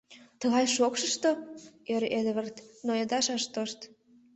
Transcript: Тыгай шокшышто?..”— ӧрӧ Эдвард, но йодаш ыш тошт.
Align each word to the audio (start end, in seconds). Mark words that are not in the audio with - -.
Тыгай 0.39 0.65
шокшышто?..”— 0.75 1.31
ӧрӧ 1.93 2.07
Эдвард, 2.19 2.55
но 2.85 2.91
йодаш 2.99 3.27
ыш 3.37 3.43
тошт. 3.53 3.79